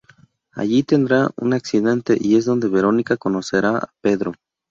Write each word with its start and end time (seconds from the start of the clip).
Allí, 0.53 0.81
tendrán 0.81 1.29
un 1.37 1.53
accidente 1.53 2.17
y 2.19 2.35
es 2.35 2.45
donde 2.45 2.67
Veronica 2.69 3.17
conocerá 3.17 3.77
a 3.77 3.93
Pedro. 4.01 4.33